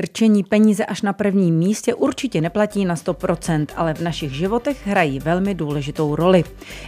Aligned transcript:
Rčení 0.00 0.44
peníze 0.44 0.84
až 0.84 1.02
na 1.02 1.12
prvním 1.12 1.54
místě 1.54 1.94
určitě 1.94 2.40
neplatí 2.40 2.84
na 2.84 2.94
100%, 2.94 3.66
ale 3.76 3.94
v 3.94 4.00
našich 4.00 4.32
životech 4.32 4.86
hrají 4.86 5.18
velmi 5.18 5.54
důležitou 5.54 6.16
roli. 6.16 6.44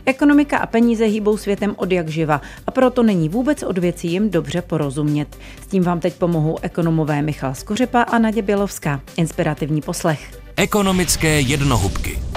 Ekonomika 0.07 0.59
a 0.59 0.67
peníze 0.67 1.05
hýbou 1.05 1.37
světem 1.37 1.75
od 1.77 1.93
jak 1.93 2.09
živa 2.09 2.41
a 2.67 2.71
proto 2.71 3.03
není 3.03 3.29
vůbec 3.29 3.63
od 3.63 3.79
věcí 3.79 4.13
jim 4.13 4.31
dobře 4.31 4.63
porozumět. 4.63 5.39
S 5.63 5.67
tím 5.67 5.83
vám 5.83 6.01
teď 6.01 6.15
pomohou 6.15 6.59
ekonomové 6.63 7.23
Michal 7.23 7.55
Skořepa 7.55 8.03
a 8.03 8.19
Nadě 8.19 8.43
Bělovská. 8.43 9.01
Inspirativní 9.17 9.81
poslech. 9.81 10.41
Ekonomické 10.57 11.41
jednohubky. 11.41 12.30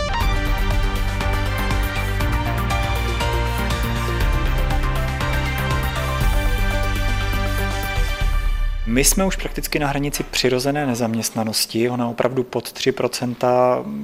My 8.94 9.04
jsme 9.04 9.26
už 9.26 9.36
prakticky 9.36 9.80
na 9.80 9.88
hranici 9.88 10.24
přirozené 10.24 10.86
nezaměstnanosti, 10.86 11.90
ona 11.90 12.08
opravdu 12.08 12.44
pod 12.44 12.64
3% 12.64 13.36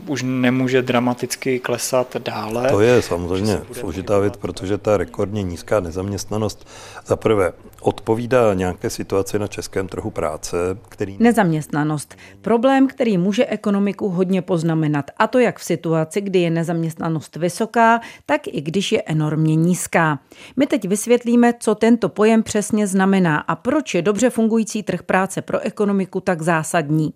už 0.07 0.23
nemůže 0.25 0.81
dramaticky 0.81 1.59
klesat 1.59 2.17
dále. 2.17 2.69
To 2.69 2.81
je 2.81 3.01
samozřejmě 3.01 3.61
složitá 3.71 4.19
věc, 4.19 4.37
protože 4.37 4.77
ta 4.77 4.97
rekordně 4.97 5.43
nízká 5.43 5.79
nezaměstnanost 5.79 6.67
za 7.05 7.15
prvé 7.15 7.51
odpovídá 7.81 8.53
nějaké 8.53 8.89
situaci 8.89 9.39
na 9.39 9.47
českém 9.47 9.87
trhu 9.87 10.11
práce, 10.11 10.57
který... 10.89 11.17
Nezaměstnanost. 11.19 12.15
Problém, 12.41 12.87
který 12.87 13.17
může 13.17 13.45
ekonomiku 13.45 14.09
hodně 14.09 14.41
poznamenat. 14.41 15.11
A 15.17 15.27
to 15.27 15.39
jak 15.39 15.59
v 15.59 15.63
situaci, 15.63 16.21
kdy 16.21 16.39
je 16.39 16.49
nezaměstnanost 16.49 17.35
vysoká, 17.35 18.01
tak 18.25 18.41
i 18.47 18.61
když 18.61 18.91
je 18.91 19.01
enormně 19.01 19.55
nízká. 19.55 20.19
My 20.57 20.67
teď 20.67 20.87
vysvětlíme, 20.87 21.53
co 21.59 21.75
tento 21.75 22.09
pojem 22.09 22.43
přesně 22.43 22.87
znamená 22.87 23.37
a 23.37 23.55
proč 23.55 23.93
je 23.93 24.01
dobře 24.01 24.29
fungující 24.29 24.78
trh 24.83 25.03
práce 25.03 25.41
pro 25.41 25.59
ekonomiku 25.59 26.19
tak 26.19 26.41
zásadní. 26.41 27.13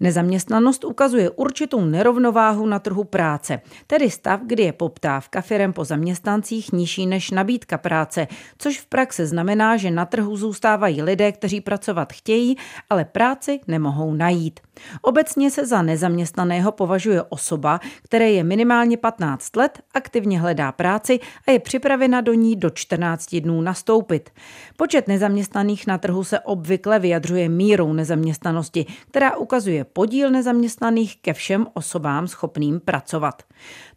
Nezaměstnanost 0.00 0.84
ukazuje 0.84 1.30
určitou 1.30 1.84
nerovnováhu 1.84 2.66
na 2.66 2.78
trhu 2.78 3.04
práce, 3.04 3.60
tedy 3.86 4.10
stav, 4.10 4.40
kdy 4.46 4.62
je 4.62 4.72
poptávka 4.72 5.40
firem 5.40 5.72
po 5.72 5.84
zaměstnancích 5.84 6.72
nižší 6.72 7.06
než 7.06 7.30
nabídka 7.30 7.78
práce, 7.78 8.28
což 8.58 8.80
v 8.80 8.86
praxi 8.86 9.26
znamená, 9.26 9.76
že 9.76 9.90
na 9.90 10.04
trhu 10.04 10.36
zůstávají 10.36 11.02
lidé, 11.02 11.32
kteří 11.32 11.60
pracovat 11.60 12.12
chtějí, 12.12 12.56
ale 12.90 13.04
práci 13.04 13.60
nemohou 13.66 14.14
najít. 14.14 14.60
Obecně 15.02 15.50
se 15.50 15.66
za 15.66 15.82
nezaměstnaného 15.82 16.72
považuje 16.72 17.22
osoba, 17.22 17.80
které 18.02 18.30
je 18.30 18.44
minimálně 18.44 18.96
15 18.96 19.56
let, 19.56 19.78
aktivně 19.94 20.40
hledá 20.40 20.72
práci 20.72 21.20
a 21.48 21.50
je 21.50 21.58
připravena 21.58 22.20
do 22.20 22.34
ní 22.34 22.56
do 22.56 22.70
14 22.70 23.36
dnů 23.36 23.60
nastoupit. 23.60 24.30
Počet 24.76 25.08
nezaměstnaných 25.08 25.86
na 25.86 25.98
trhu 25.98 26.24
se 26.24 26.40
obvykle 26.40 26.98
vyjadřuje 26.98 27.48
mírou 27.48 27.92
nezaměstnanosti, 27.92 28.86
která 29.10 29.36
ukazuje 29.36 29.84
podíl 29.92 30.30
nezaměstnaných 30.30 31.16
ke 31.16 31.32
všem 31.32 31.66
osobám 31.74 32.28
schopným 32.28 32.80
pracovat. 32.80 33.42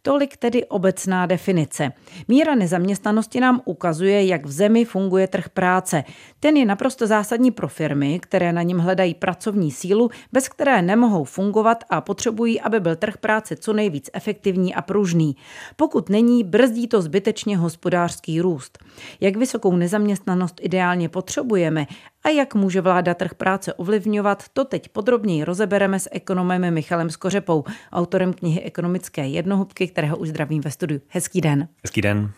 Tolik 0.06 0.36
tedy 0.36 0.64
obecná 0.64 1.26
definice. 1.26 1.92
Míra 2.28 2.54
nezaměstnanosti 2.54 3.40
nám 3.40 3.60
ukazuje, 3.64 4.26
jak 4.26 4.46
v 4.46 4.50
zemi 4.50 4.84
funguje 4.84 5.26
trh 5.26 5.48
práce. 5.48 6.04
Ten 6.40 6.56
je 6.56 6.66
naprosto 6.66 7.06
zásadní 7.06 7.50
pro 7.50 7.68
firmy, 7.68 8.20
které 8.22 8.52
na 8.52 8.62
něm 8.62 8.78
hledají 8.78 9.14
pracovní 9.14 9.70
sílu, 9.70 10.10
bez 10.32 10.48
které 10.48 10.82
nemohou 10.82 11.24
fungovat 11.24 11.84
a 11.90 12.00
potřebují, 12.00 12.60
aby 12.60 12.80
byl 12.80 12.96
trh 12.96 13.16
práce 13.16 13.56
co 13.56 13.72
nejvíc 13.72 14.10
efektivní 14.12 14.74
a 14.74 14.82
pružný. 14.82 15.36
Pokud 15.76 16.08
není, 16.08 16.44
brzdí 16.44 16.88
to 16.88 17.02
zbytečně 17.02 17.56
hospodářský 17.56 18.40
růst. 18.40 18.78
Jak 19.20 19.36
vysokou 19.36 19.76
nezaměstnanost 19.76 20.60
ideálně 20.62 21.08
potřebujeme 21.08 21.86
a 22.24 22.28
jak 22.28 22.54
může 22.54 22.80
vláda 22.80 23.14
trh 23.14 23.34
práce 23.34 23.74
ovlivňovat, 23.74 24.44
to 24.52 24.64
teď 24.64 24.88
podrobněji 24.88 25.44
rozebereme 25.44 26.00
s 26.00 26.08
ekonomem 26.12 26.74
Michalem 26.74 27.10
Skořepou, 27.10 27.64
autorem 27.92 28.32
knihy 28.32 28.60
Ekonomické 28.60 29.26
jednohubky, 29.26 29.86
kterého 29.94 30.16
už 30.16 30.28
zdravím 30.28 30.62
ve 30.62 30.70
studiu. 30.70 31.00
Hezký 31.08 31.40
den. 31.40 31.68
Hezký 31.84 32.00
den. 32.00 32.30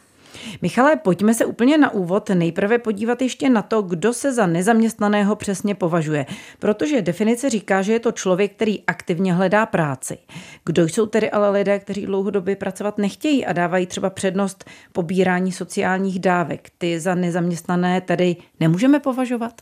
Michale, 0.62 0.96
pojďme 0.96 1.34
se 1.34 1.44
úplně 1.44 1.78
na 1.78 1.90
úvod 1.90 2.28
nejprve 2.28 2.78
podívat 2.78 3.22
ještě 3.22 3.50
na 3.50 3.62
to, 3.62 3.82
kdo 3.82 4.12
se 4.12 4.32
za 4.32 4.46
nezaměstnaného 4.46 5.36
přesně 5.36 5.74
považuje, 5.74 6.26
protože 6.58 7.02
definice 7.02 7.50
říká, 7.50 7.82
že 7.82 7.92
je 7.92 8.00
to 8.00 8.12
člověk, 8.12 8.52
který 8.52 8.82
aktivně 8.86 9.34
hledá 9.34 9.66
práci. 9.66 10.18
Kdo 10.64 10.88
jsou 10.88 11.06
tedy 11.06 11.30
ale 11.30 11.50
lidé, 11.50 11.78
kteří 11.78 12.06
dlouhodobě 12.06 12.56
pracovat 12.56 12.98
nechtějí 12.98 13.46
a 13.46 13.52
dávají 13.52 13.86
třeba 13.86 14.10
přednost 14.10 14.64
pobírání 14.92 15.52
sociálních 15.52 16.18
dávek? 16.18 16.70
Ty 16.78 17.00
za 17.00 17.14
nezaměstnané 17.14 18.00
tedy 18.00 18.36
nemůžeme 18.60 19.00
považovat? 19.00 19.52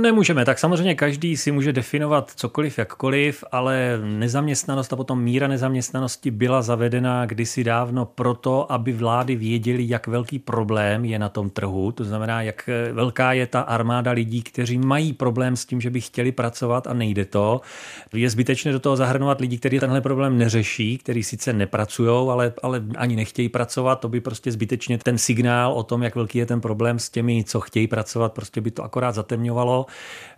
Nemůžeme, 0.00 0.44
tak 0.44 0.58
samozřejmě 0.58 0.94
každý 0.94 1.36
si 1.36 1.52
může 1.52 1.72
definovat 1.72 2.32
cokoliv, 2.36 2.78
jakkoliv, 2.78 3.44
ale 3.52 3.98
nezaměstnanost 4.04 4.92
a 4.92 4.96
potom 4.96 5.22
míra 5.22 5.48
nezaměstnanosti 5.48 6.30
byla 6.30 6.62
zavedena 6.62 7.26
kdysi 7.26 7.64
dávno 7.64 8.04
proto, 8.04 8.72
aby 8.72 8.92
vlády 8.92 9.36
věděly, 9.36 9.84
jak 9.88 10.03
velký 10.06 10.38
problém 10.38 11.04
je 11.04 11.18
na 11.18 11.28
tom 11.28 11.50
trhu, 11.50 11.92
to 11.92 12.04
znamená, 12.04 12.42
jak 12.42 12.70
velká 12.92 13.32
je 13.32 13.46
ta 13.46 13.60
armáda 13.60 14.10
lidí, 14.10 14.42
kteří 14.42 14.78
mají 14.78 15.12
problém 15.12 15.56
s 15.56 15.64
tím, 15.64 15.80
že 15.80 15.90
by 15.90 16.00
chtěli 16.00 16.32
pracovat 16.32 16.86
a 16.86 16.94
nejde 16.94 17.24
to. 17.24 17.60
Je 18.12 18.30
zbytečné 18.30 18.72
do 18.72 18.80
toho 18.80 18.96
zahrnovat 18.96 19.40
lidi, 19.40 19.58
kteří 19.58 19.80
tenhle 19.80 20.00
problém 20.00 20.38
neřeší, 20.38 20.98
kteří 20.98 21.22
sice 21.22 21.52
nepracují, 21.52 22.30
ale, 22.30 22.52
ale 22.62 22.82
ani 22.96 23.16
nechtějí 23.16 23.48
pracovat, 23.48 24.00
to 24.00 24.08
by 24.08 24.20
prostě 24.20 24.52
zbytečně 24.52 24.98
ten 24.98 25.18
signál 25.18 25.72
o 25.72 25.82
tom, 25.82 26.02
jak 26.02 26.14
velký 26.14 26.38
je 26.38 26.46
ten 26.46 26.60
problém 26.60 26.98
s 26.98 27.10
těmi, 27.10 27.44
co 27.44 27.60
chtějí 27.60 27.86
pracovat, 27.86 28.32
prostě 28.32 28.60
by 28.60 28.70
to 28.70 28.84
akorát 28.84 29.12
zatemňovalo. 29.12 29.86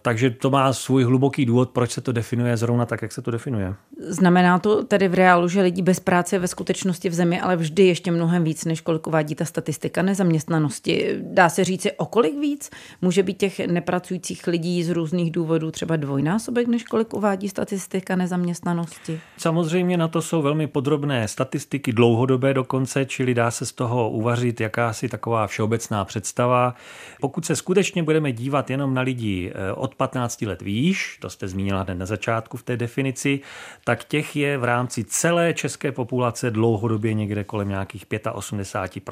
Takže 0.03 0.31
to 0.31 0.51
má 0.51 0.73
svůj 0.73 1.05
hluboký 1.05 1.47
důvod, 1.47 1.71
proč 1.71 1.91
se 1.91 2.01
to 2.01 2.13
definuje 2.13 2.57
zrovna 2.57 2.87
tak, 2.87 3.03
jak 3.03 3.13
se 3.13 3.23
to 3.23 3.31
definuje. 3.31 3.75
Znamená 3.99 4.59
to 4.59 4.85
tedy 4.85 5.09
v 5.09 5.15
reálu, 5.15 5.49
že 5.49 5.63
lidí 5.63 5.83
bez 5.83 6.01
práce 6.01 6.39
ve 6.39 6.49
skutečnosti 6.49 7.09
v 7.09 7.15
zemi, 7.15 7.41
ale 7.41 7.57
vždy 7.57 7.87
ještě 7.87 8.11
mnohem 8.11 8.45
víc, 8.45 8.65
než 8.65 8.81
kolik 8.81 9.07
uvádí 9.07 9.35
ta 9.35 9.45
statistika 9.57 10.03
nezaměstnanosti. 10.03 11.17
Dá 11.21 11.49
se 11.49 11.65
říci, 11.65 11.93
o 11.93 12.07
kolik 12.07 12.39
víc 12.39 12.71
může 13.03 13.23
být 13.23 13.39
těch 13.39 13.59
nepracujících 13.59 14.47
lidí 14.47 14.85
z 14.85 14.91
různých 14.91 15.31
důvodů 15.31 15.71
třeba 15.71 15.97
dvojnásobek, 15.97 16.67
než 16.67 16.85
kolik 16.85 17.15
uvádí 17.15 17.49
statistika 17.49 18.17
nezaměstnanosti? 18.17 19.21
Samozřejmě 19.37 19.97
na 19.97 20.09
to 20.09 20.23
jsou 20.23 20.43
velmi 20.43 20.67
podrobné 20.67 21.29
statistiky, 21.29 21.93
dlouhodobé 21.93 22.55
dokonce, 22.55 23.05
čili 23.05 23.35
dá 23.35 23.51
se 23.51 23.67
z 23.67 23.73
toho 23.73 24.11
uvařit 24.11 24.61
jakási 24.61 25.09
taková 25.09 25.47
všeobecná 25.47 26.05
představa. 26.05 26.75
Pokud 27.21 27.47
se 27.47 27.57
skutečně 27.57 28.03
budeme 28.03 28.33
dívat 28.33 28.71
jenom 28.71 28.95
na 28.95 29.03
lidi 29.03 29.53
eh, 29.55 29.73
od 29.73 29.95
15 29.95 30.43
let 30.43 30.63
výš, 30.63 31.19
to 31.21 31.31
jste 31.31 31.49
zmínila 31.49 31.83
hned 31.83 31.95
na 31.95 32.07
začátku 32.07 32.57
v 32.57 32.63
té 32.63 32.77
definici, 32.77 33.41
tak 33.85 34.05
těch 34.05 34.37
je 34.37 34.59
v 34.59 34.65
rámci 34.65 35.05
celé 35.05 35.55
české 35.55 35.93
populace 35.93 36.51
dlouhodobě 36.51 37.15
někde 37.15 37.45
kolem 37.45 37.69
nějakých 37.69 38.07
85 38.33 39.07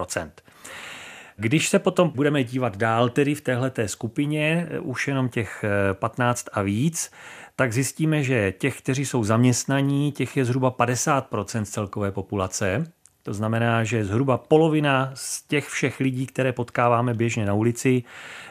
když 1.37 1.69
se 1.69 1.79
potom 1.79 2.13
budeme 2.15 2.45
dívat 2.45 2.77
dál 2.77 3.09
tedy 3.09 3.35
v 3.35 3.41
téhleté 3.41 3.89
skupině, 3.89 4.67
eh, 4.71 4.79
už 4.81 5.09
jenom 5.09 5.29
těch 5.29 5.65
15 5.93 6.47
eh, 6.49 6.51
a 6.53 6.63
víc, 6.63 7.11
tak 7.57 7.73
zjistíme, 7.73 8.23
že 8.23 8.53
těch, 8.53 8.79
kteří 8.79 9.07
jsou 9.07 9.25
zaměstnaní, 9.25 10.13
těch 10.13 10.37
je 10.37 10.45
zhruba 10.45 10.71
50% 10.71 11.65
z 11.65 11.71
celkové 11.71 12.13
populace. 12.13 12.85
To 13.25 13.35
znamená, 13.35 13.85
že 13.85 14.05
zhruba 14.05 14.39
polovina 14.39 15.11
z 15.15 15.43
těch 15.43 15.69
všech 15.69 16.01
lidí, 16.01 16.27
které 16.27 16.53
potkáváme 16.53 17.15
běžně 17.15 17.47
na 17.47 17.55
ulici, 17.55 18.05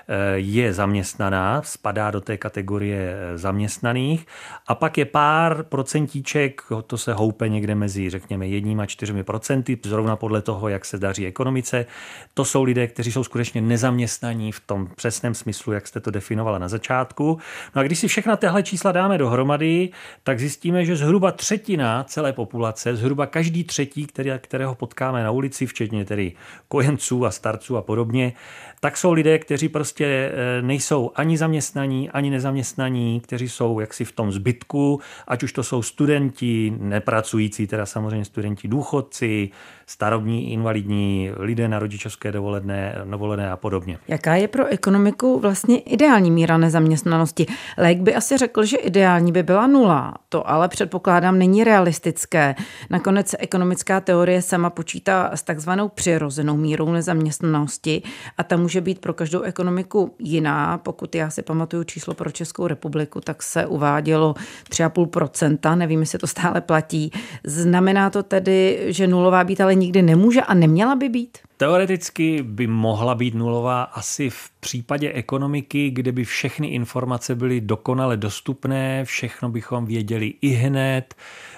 Eh, 0.08 0.34
je 0.36 0.74
zaměstnaná, 0.74 1.62
spadá 1.62 2.12
do 2.12 2.22
té 2.22 2.38
kategorie 2.38 3.16
eh, 3.16 3.38
zaměstnaných 3.38 4.28
a 4.68 4.76
pak 4.76 4.98
je 4.98 5.06
pár 5.06 5.64
procentíček, 5.64 6.62
to 6.88 6.98
se 6.98 7.14
houpe 7.14 7.50
někde 7.50 7.76
mezi, 7.76 8.10
řekněme, 8.10 8.48
jedním 8.48 8.80
a 8.80 8.86
čtyřmi 8.86 9.24
procenty, 9.24 9.80
zrovna 9.86 10.16
podle 10.16 10.42
toho, 10.42 10.70
jak 10.70 10.86
se 10.86 10.98
daří 10.98 11.28
ekonomice. 11.28 11.86
To 12.34 12.46
jsou 12.46 12.64
lidé, 12.64 12.88
kteří 12.88 13.12
jsou 13.12 13.24
skutečně 13.24 13.62
nezaměstnaní 13.62 14.52
v 14.52 14.60
tom 14.60 14.88
přesném 14.96 15.34
smyslu, 15.34 15.74
jak 15.74 15.88
jste 15.88 16.00
to 16.00 16.12
definovala 16.12 16.60
na 16.60 16.68
začátku. 16.68 17.40
No 17.76 17.80
a 17.80 17.84
když 17.84 18.00
si 18.00 18.08
všechna 18.08 18.36
těhle 18.36 18.64
čísla 18.64 18.92
dáme 18.92 19.18
dohromady, 19.18 19.90
tak 20.24 20.40
zjistíme, 20.40 20.86
že 20.86 20.96
zhruba 20.96 21.32
třetina 21.32 22.04
celé 22.04 22.34
populace, 22.34 22.96
zhruba 22.96 23.26
každý 23.26 23.64
třetí, 23.64 24.06
který, 24.06 24.32
kterého 24.64 24.76
potkáme 24.76 25.24
na 25.24 25.32
ulici, 25.32 25.66
včetně 25.66 26.06
tedy 26.06 26.32
kojenců 26.68 27.26
a 27.26 27.32
starců 27.32 27.78
a 27.78 27.82
podobně, 27.82 28.34
tak 28.80 28.98
jsou 28.98 29.12
lidé, 29.12 29.40
kteří 29.40 29.70
prostě 29.70 30.06
eh, 30.06 30.62
nejsou 30.62 31.12
ani 31.16 31.38
zaměstnaní, 31.38 32.10
ani 32.10 32.30
nezaměstnaní, 32.30 33.20
kteří 33.20 33.50
jsou 33.50 33.80
jaksi 33.80 34.06
v 34.06 34.12
tom 34.12 34.32
zbytku, 34.32 35.02
ať 35.28 35.44
už 35.44 35.54
to 35.54 35.64
jsou 35.64 35.82
studenti, 35.82 36.74
nepracující, 36.80 37.68
teda 37.68 37.86
samozřejmě 37.86 38.26
studenti 38.26 38.68
důchodci, 38.68 39.50
starobní, 39.86 40.52
invalidní, 40.52 41.32
lidé 41.38 41.68
na 41.68 41.80
rodičovské 41.80 42.32
dovolené, 42.32 42.96
dovolené 43.06 43.52
a 43.52 43.58
podobně. 43.58 43.98
Jaká 44.08 44.36
je 44.36 44.48
pro 44.48 44.66
ekonomiku 44.66 45.40
vlastně 45.40 45.80
ideální 45.80 46.32
míra 46.32 46.58
nezaměstnanosti? 46.58 47.46
Lék 47.78 48.00
by 48.00 48.16
asi 48.16 48.38
řekl, 48.38 48.66
že 48.66 48.78
ideální 48.78 49.32
by 49.32 49.44
byla 49.44 49.68
nula. 49.68 50.14
To 50.30 50.50
ale 50.50 50.68
předpokládám 50.68 51.38
není 51.40 51.64
realistické. 51.64 52.56
Nakonec 52.90 53.36
ekonomická 53.40 54.00
teorie 54.00 54.42
sama 54.54 54.70
počítá 54.70 55.32
s 55.34 55.42
takzvanou 55.42 55.90
přirozenou 55.90 56.58
mírou 56.58 56.92
nezaměstnanosti 56.92 58.02
a 58.38 58.44
ta 58.44 58.58
může 58.58 58.82
být 58.82 59.00
pro 59.00 59.14
každou 59.14 59.42
ekonomiku 59.42 60.16
jiná. 60.20 60.78
Pokud 60.78 61.16
já 61.16 61.30
si 61.30 61.42
pamatuju 61.42 61.84
číslo 61.84 62.14
pro 62.14 62.32
Českou 62.32 62.68
republiku, 62.68 63.22
tak 63.22 63.44
se 63.44 63.66
uvádělo 63.66 64.34
3,5%, 64.70 65.78
nevím, 65.78 66.00
jestli 66.00 66.20
to 66.20 66.28
stále 66.28 66.62
platí. 66.62 67.12
Znamená 67.44 68.10
to 68.10 68.24
tedy, 68.24 68.86
že 68.88 69.08
nulová 69.08 69.44
být 69.44 69.62
ale 69.62 69.76
nikdy 69.76 70.02
nemůže 70.02 70.42
a 70.42 70.54
neměla 70.54 70.96
by 70.96 71.10
být? 71.10 71.38
Teoreticky 71.58 72.44
by 72.44 72.68
mohla 72.68 73.16
být 73.16 73.34
nulová 73.34 73.84
asi 73.84 74.30
v 74.30 74.50
případě 74.60 75.12
ekonomiky, 75.12 75.90
kde 75.90 76.12
by 76.12 76.24
všechny 76.24 76.68
informace 76.68 77.36
byly 77.36 77.62
dokonale 77.62 78.18
dostupné, 78.18 79.06
všechno 79.06 79.50
bychom 79.50 79.86
věděli 79.86 80.34
i 80.42 80.50
hned, 80.50 81.16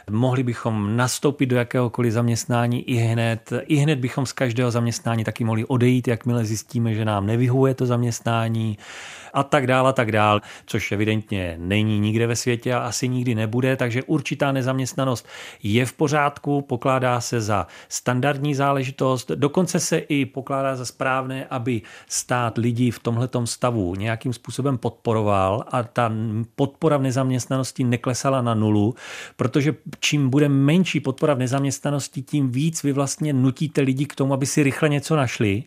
mohli 0.10 0.44
bychom 0.44 0.98
nastoupit 0.98 1.46
do 1.46 1.56
jakéhokoliv 1.56 2.14
zaměstnání 2.14 2.90
i 2.90 2.96
hned, 2.96 3.54
i 3.62 3.76
hned 3.76 4.00
bychom 4.00 4.26
z 4.26 4.34
každého 4.34 4.72
zaměstnání 4.72 5.24
taky 5.24 5.44
mohli 5.44 5.66
odejít, 5.66 6.08
jakmile 6.08 6.46
zjistíme, 6.46 6.94
že 6.94 7.06
nám 7.06 7.26
nevyhuje 7.26 7.74
to 7.74 7.86
zaměstnání 7.86 8.78
a 9.36 9.44
tak 9.44 9.68
dále 9.68 9.90
a 9.90 9.94
tak 9.94 10.12
dále, 10.12 10.42
což 10.66 10.92
evidentně 10.92 11.56
není 11.60 12.00
nikde 12.00 12.28
ve 12.28 12.36
světě 12.36 12.74
a 12.74 12.80
asi 12.80 13.08
nikdy 13.08 13.36
nebude, 13.36 13.76
takže 13.76 14.04
určitá 14.04 14.52
nezaměstnanost 14.52 15.28
je 15.64 15.86
v 15.86 15.94
pořádku, 15.94 16.62
pokládá 16.62 17.22
se 17.22 17.42
za 17.42 17.68
standardní 17.90 18.56
záležitost, 18.56 19.32
dokonce 19.32 19.80
se 19.80 19.98
i 19.98 20.26
pokládá 20.26 20.76
za 20.76 20.86
správné, 20.86 21.46
aby 21.46 21.82
stát 22.08 22.58
lidí 22.58 22.92
v 22.92 23.00
tomhletom 23.00 23.48
stavu 23.48 23.96
nějakým 23.96 24.34
způsobem 24.34 24.78
podporoval 24.78 25.64
a 25.72 25.84
ta 25.84 26.12
podpora 26.56 26.98
v 26.98 27.02
nezaměstnanosti 27.02 27.84
neklesala 27.84 28.42
na 28.42 28.54
nulu, 28.54 28.96
protože 29.36 29.76
čím 30.00 30.30
bude 30.30 30.50
menší 30.50 31.00
podpora 31.00 31.34
v 31.34 31.40
nezaměstnanosti, 31.40 32.22
tím 32.22 32.52
víc 32.52 32.84
vy 32.84 32.92
vlastně 32.92 33.34
nutíte 33.34 33.82
lidi 33.82 34.06
k 34.06 34.16
tomu, 34.16 34.34
aby 34.34 34.46
si 34.46 34.64
rychle 34.64 34.90
něco 34.90 35.16
našli 35.16 35.64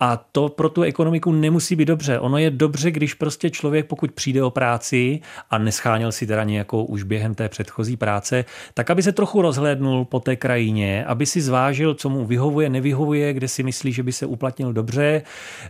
a 0.00 0.16
to 0.16 0.48
pro 0.48 0.68
tu 0.68 0.82
ekonomiku 0.82 1.32
nemusí 1.32 1.76
být 1.76 1.84
dobře. 1.84 2.18
Ono 2.18 2.38
je 2.38 2.50
dobře, 2.50 2.90
když 2.98 3.14
prostě 3.14 3.50
člověk, 3.50 3.86
pokud 3.86 4.12
přijde 4.12 4.42
o 4.42 4.50
práci 4.50 5.20
a 5.50 5.58
nescháněl 5.58 6.12
si 6.12 6.26
teda 6.26 6.44
nějakou 6.44 6.84
už 6.84 7.02
během 7.02 7.34
té 7.34 7.48
předchozí 7.48 7.96
práce, 7.96 8.44
tak 8.74 8.90
aby 8.90 9.02
se 9.02 9.12
trochu 9.12 9.42
rozhlédnul 9.42 10.04
po 10.04 10.20
té 10.20 10.36
krajině, 10.36 11.04
aby 11.04 11.26
si 11.26 11.40
zvážil, 11.40 11.94
co 11.94 12.08
mu 12.08 12.26
vyhovuje, 12.26 12.68
nevyhovuje, 12.70 13.32
kde 13.32 13.48
si 13.48 13.62
myslí, 13.62 13.92
že 13.92 14.02
by 14.02 14.12
se 14.12 14.26
uplatnil 14.26 14.72
dobře, 14.72 15.22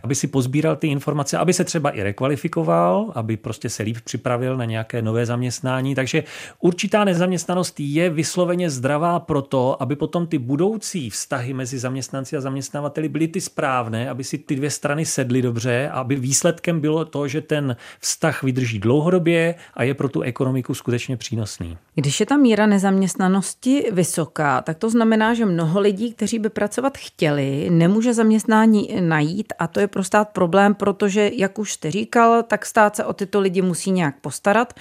aby 0.03 0.15
si 0.15 0.27
pozbíral 0.27 0.75
ty 0.75 0.87
informace, 0.87 1.37
aby 1.37 1.53
se 1.53 1.63
třeba 1.63 1.89
i 1.89 2.03
rekvalifikoval, 2.03 3.11
aby 3.15 3.37
prostě 3.37 3.69
se 3.69 3.83
líp 3.83 3.97
připravil 4.03 4.57
na 4.57 4.65
nějaké 4.65 5.01
nové 5.01 5.25
zaměstnání. 5.25 5.95
Takže 5.95 6.23
určitá 6.59 7.03
nezaměstnanost 7.03 7.79
je 7.79 8.09
vysloveně 8.09 8.69
zdravá 8.69 9.19
proto, 9.19 9.81
aby 9.81 9.95
potom 9.95 10.27
ty 10.27 10.37
budoucí 10.37 11.09
vztahy 11.09 11.53
mezi 11.53 11.79
zaměstnanci 11.79 12.37
a 12.37 12.41
zaměstnavateli 12.41 13.09
byly 13.09 13.27
ty 13.27 13.41
správné, 13.41 14.09
aby 14.09 14.23
si 14.23 14.37
ty 14.37 14.55
dvě 14.55 14.69
strany 14.69 15.05
sedly 15.05 15.41
dobře, 15.41 15.89
aby 15.89 16.15
výsledkem 16.15 16.79
bylo 16.79 17.05
to, 17.05 17.18
že 17.27 17.41
ten 17.41 17.75
vztah 17.99 18.43
vydrží 18.43 18.79
dlouhodobě 18.79 19.55
a 19.73 19.83
je 19.83 19.93
pro 19.93 20.09
tu 20.09 20.21
ekonomiku 20.21 20.73
skutečně 20.73 21.17
přínosný. 21.17 21.77
Když 21.95 22.19
je 22.19 22.25
ta 22.25 22.37
míra 22.37 22.65
nezaměstnanosti 22.65 23.85
vysoká, 23.91 24.61
tak 24.61 24.77
to 24.77 24.89
znamená, 24.89 25.33
že 25.33 25.45
mnoho 25.45 25.79
lidí, 25.79 26.13
kteří 26.13 26.39
by 26.39 26.49
pracovat 26.49 26.97
chtěli, 26.97 27.69
nemůže 27.69 28.13
zaměstnání 28.13 28.97
najít 28.99 29.53
a 29.59 29.67
to 29.67 29.79
je 29.79 29.87
pro 29.87 30.03
stát 30.03 30.29
problém, 30.29 30.75
protože, 30.75 31.31
jak 31.33 31.59
už 31.59 31.73
jste 31.73 31.91
říkal, 31.91 32.43
tak 32.43 32.65
stát 32.65 32.95
se 32.95 33.05
o 33.05 33.13
tyto 33.13 33.39
lidi 33.39 33.61
musí 33.61 33.91
nějak 33.91 34.19
postarat 34.21 34.73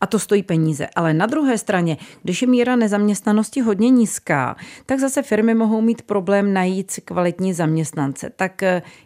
a 0.00 0.06
to 0.06 0.18
stojí 0.18 0.42
peníze. 0.42 0.86
Ale 0.96 1.14
na 1.14 1.26
druhé 1.26 1.58
straně, 1.58 1.96
když 2.22 2.42
je 2.42 2.48
míra 2.48 2.76
nezaměstnanosti 2.76 3.60
hodně 3.60 3.90
nízká, 3.90 4.56
tak 4.86 4.98
zase 4.98 5.22
firmy 5.22 5.54
mohou 5.54 5.80
mít 5.80 6.02
problém 6.02 6.52
najít 6.52 6.92
kvalitní 7.04 7.52
zaměstnance. 7.52 8.30
Tak 8.36 8.62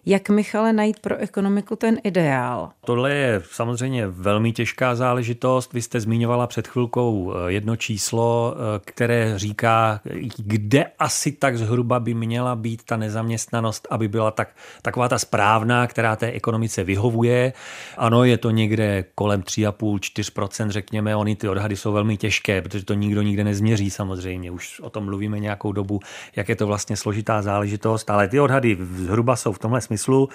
jak, 0.07 0.29
Michale, 0.29 0.73
najít 0.73 1.01
pro 1.01 1.17
ekonomiku 1.17 1.77
ten 1.77 1.99
ideál? 2.05 2.73
Tohle 2.85 3.15
je 3.15 3.43
samozřejmě 3.51 4.07
velmi 4.07 4.53
těžká 4.53 4.95
záležitost. 4.95 5.73
Vy 5.73 5.83
jste 5.83 6.01
zmiňovala 6.01 6.47
před 6.47 6.69
chvilkou 6.69 7.33
eh, 7.33 7.53
jedno 7.53 7.77
číslo, 7.77 8.55
eh, 8.55 8.81
které 8.85 9.39
říká, 9.39 10.01
kde 10.37 10.85
asi 10.99 11.33
tak 11.33 11.59
zhruba 11.59 12.01
by 12.01 12.15
měla 12.15 12.57
být 12.57 12.83
ta 12.83 12.97
nezaměstnanost, 12.97 13.89
aby 13.91 14.09
byla 14.09 14.31
tak, 14.31 14.49
taková 14.83 15.09
ta 15.09 15.19
správná, 15.19 15.87
která 15.87 16.17
té 16.17 16.27
ekonomice 16.31 16.85
vyhovuje. 16.85 17.53
Ano, 17.97 18.25
je 18.25 18.39
to 18.39 18.51
někde 18.51 19.05
kolem 19.15 19.43
3,5-4%, 19.43 20.71
řekněme. 20.71 21.17
Ony 21.17 21.37
ty 21.37 21.49
odhady 21.49 21.77
jsou 21.77 21.93
velmi 21.93 22.17
těžké, 22.17 22.63
protože 22.63 22.85
to 22.85 22.95
nikdo 22.95 23.23
nikde 23.23 23.45
nezměří 23.45 23.91
samozřejmě. 23.91 24.51
Už 24.51 24.81
o 24.81 24.91
tom 24.91 25.05
mluvíme 25.05 25.39
nějakou 25.39 25.73
dobu, 25.73 26.01
jak 26.37 26.49
je 26.49 26.57
to 26.57 26.67
vlastně 26.67 26.97
složitá 26.97 27.43
záležitost, 27.43 28.11
ale 28.11 28.29
ty 28.29 28.41
odhady 28.41 28.79
zhruba 28.95 29.37
jsou 29.37 29.53
v 29.53 29.59
tomhle 29.59 29.81
smyslu. 29.81 30.29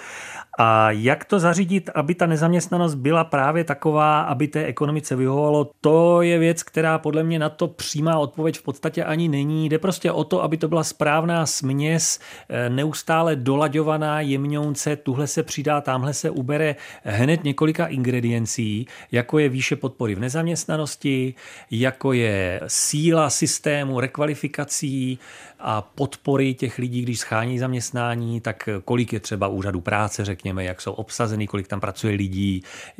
A 0.58 0.90
jak 0.90 1.24
to 1.24 1.38
zařídit, 1.38 1.90
aby 1.94 2.14
ta 2.14 2.26
nezaměstnanost 2.36 2.94
byla 2.94 3.24
právě 3.24 3.64
taková, 3.64 4.20
aby 4.20 4.48
té 4.48 4.64
ekonomice 4.64 5.16
vyhovovalo, 5.16 5.70
to 5.80 6.22
je 6.22 6.38
věc, 6.38 6.62
která 6.62 6.98
podle 6.98 7.22
mě 7.22 7.38
na 7.38 7.48
to 7.48 7.68
přímá 7.68 8.18
odpověď 8.18 8.58
v 8.58 8.62
podstatě 8.62 9.04
ani 9.04 9.28
není. 9.28 9.68
Jde 9.68 9.78
prostě 9.78 10.12
o 10.12 10.24
to, 10.24 10.42
aby 10.42 10.56
to 10.56 10.68
byla 10.68 10.84
správná 10.84 11.46
směs, 11.46 12.20
eh, 12.48 12.70
neustále 12.70 13.36
dolaďovaná 13.36 14.20
jemňounce, 14.20 14.96
tuhle 14.96 15.26
se 15.26 15.42
přidá, 15.42 15.80
tamhle 15.80 16.14
se 16.14 16.30
ubere 16.30 16.76
hned 17.04 17.44
několika 17.44 17.86
ingrediencí, 17.86 18.86
jako 19.12 19.38
je 19.38 19.48
výše 19.48 19.76
podpory 19.76 20.14
v 20.14 20.20
nezaměstnanosti, 20.20 21.34
jako 21.70 22.12
je 22.12 22.60
síla 22.66 23.30
systému 23.30 24.00
rekvalifikací, 24.00 25.18
a 25.58 25.82
podpory 25.82 26.54
těch 26.54 26.78
lidí, 26.78 27.02
když 27.02 27.18
schání 27.18 27.58
zaměstnání, 27.58 28.40
tak 28.40 28.68
kolik 28.84 29.12
je 29.12 29.20
třeba 29.20 29.48
úřadu 29.48 29.80
práce, 29.80 30.24
řekněme, 30.24 30.64
jak 30.64 30.80
jsou 30.80 30.92
obsazeny, 30.92 31.46
kolik 31.46 31.68
tam 31.68 31.80
pracuje 31.80 32.16
lidí, 32.16 32.25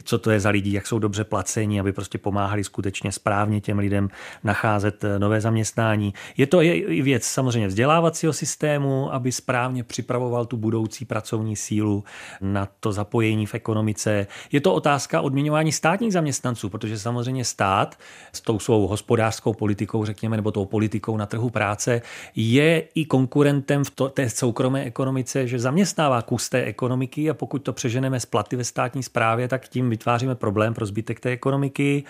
co 0.05 0.19
to 0.19 0.31
je 0.31 0.41
za 0.41 0.51
lidi, 0.51 0.73
jak 0.73 0.87
jsou 0.87 0.99
dobře 0.99 1.25
placeni, 1.25 1.81
aby 1.81 1.93
prostě 1.93 2.19
pomáhali 2.19 2.65
skutečně 2.65 3.13
správně 3.13 3.61
těm 3.61 3.79
lidem 3.79 4.09
nacházet 4.45 5.05
eh, 5.05 5.19
nové 5.19 5.41
zaměstnání. 5.41 6.15
Je 6.37 6.47
to 6.47 6.63
i 6.63 7.03
věc 7.03 7.25
samozřejmě 7.25 7.69
vzdělávacího 7.69 8.33
systému, 8.33 9.15
aby 9.15 9.33
správně 9.33 9.85
připravoval 9.85 10.47
tu 10.47 10.57
budoucí 10.57 11.05
pracovní 11.05 11.57
sílu 11.57 12.05
na 12.41 12.69
to 12.81 12.93
zapojení 12.93 13.47
v 13.47 13.55
ekonomice. 13.55 14.27
Je 14.53 14.61
to 14.61 14.75
otázka 14.75 15.21
odměňování 15.21 15.73
státních 15.73 16.13
zaměstnanců, 16.13 16.69
protože 16.69 16.99
samozřejmě 16.99 17.45
stát 17.45 17.99
s 18.33 18.41
tou 18.41 18.59
svou 18.59 18.87
hospodářskou 18.87 19.55
politikou, 19.55 20.05
řekněme, 20.05 20.37
nebo 20.37 20.51
tou 20.51 20.65
politikou 20.65 21.17
na 21.17 21.27
trhu 21.27 21.51
práce 21.51 22.03
je 22.37 22.85
i 22.95 23.05
konkurentem 23.05 23.85
v 23.85 23.91
to, 23.91 24.09
té 24.09 24.31
soukromé 24.31 24.85
ekonomice, 24.85 25.47
že 25.47 25.59
zaměstnává 25.59 26.23
kus 26.23 26.49
té 26.49 26.65
ekonomiky 26.65 27.31
a 27.31 27.35
pokud 27.35 27.59
to 27.59 27.73
přeženeme 27.73 28.21
z 28.21 28.27
platy 28.27 28.57
ve 28.57 28.65
státní 28.65 29.03
správě, 29.17 29.49
tak 29.49 29.69
tím 29.69 29.91
vytváříme 29.91 30.35
problém 30.35 30.75
pro 30.75 30.87
zbytek 30.87 31.21
té 31.21 31.31
ekonomiky. 31.31 32.05